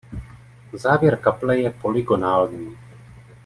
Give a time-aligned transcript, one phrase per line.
[0.73, 2.77] Závěr kaple je polygonální.